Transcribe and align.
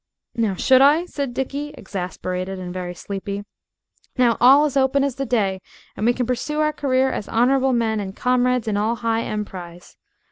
"Now, 0.33 0.55
should 0.55 0.81
I?" 0.81 1.05
said 1.05 1.31
Dickie, 1.31 1.75
exasperated 1.77 2.57
and 2.57 2.73
very 2.73 2.95
sleepy. 2.95 3.43
"Now 4.17 4.35
all 4.41 4.65
is 4.65 4.75
open 4.75 5.03
as 5.03 5.17
the 5.17 5.27
day 5.27 5.61
and 5.95 6.07
we 6.07 6.13
can 6.15 6.25
pursue 6.25 6.59
our 6.59 6.73
career 6.73 7.11
as 7.11 7.27
honorable 7.27 7.71
men 7.71 7.99
and 7.99 8.15
comrades 8.15 8.67
in 8.67 8.77
all 8.77 8.95
high 8.95 9.21
emprise. 9.21 9.95